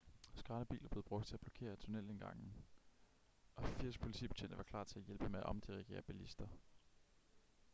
skraldebiler 0.33 0.89
blev 0.89 1.03
brugt 1.03 1.27
til 1.27 1.33
at 1.33 1.39
blokere 1.39 1.75
tunnelindgange 1.75 2.53
og 3.55 3.63
80 3.69 3.97
politibetjente 3.97 4.57
var 4.57 4.63
klar 4.63 4.83
til 4.83 4.99
at 4.99 5.05
hjælpe 5.05 5.29
med 5.29 5.39
at 5.39 5.45
omdirigere 5.45 6.01
bilister 6.01 6.47